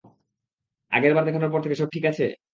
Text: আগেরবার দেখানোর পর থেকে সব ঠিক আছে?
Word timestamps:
আগেরবার 0.91 1.23
দেখানোর 1.25 1.51
পর 1.53 1.63
থেকে 1.63 1.75
সব 1.75 1.87
ঠিক 1.93 2.03
আছে? 2.11 2.25